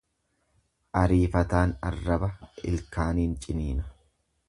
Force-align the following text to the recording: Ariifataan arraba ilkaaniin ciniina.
Ariifataan 1.01 1.75
arraba 1.91 2.33
ilkaaniin 2.73 3.41
ciniina. 3.47 3.91